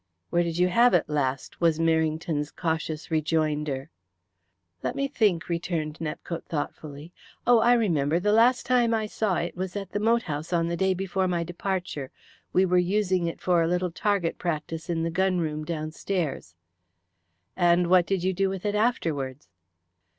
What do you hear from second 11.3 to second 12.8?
departure. We were